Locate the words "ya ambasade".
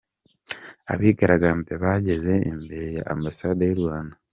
2.97-3.63